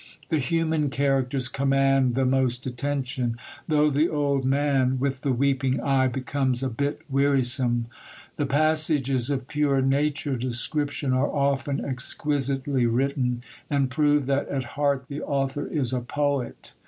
[0.29, 6.07] The human characters command the most attention, though the old man with the weeping eye
[6.07, 7.85] becomes a bit wearisome.
[8.37, 15.05] The passages of pure nature description are often exquisitely written, and prove that at heart
[15.07, 16.73] the author is a poet.